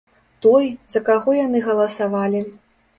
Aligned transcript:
Той, 0.45 0.65
за 0.95 1.03
каго 1.11 1.37
яны 1.45 1.65
галасавалі. 1.69 2.47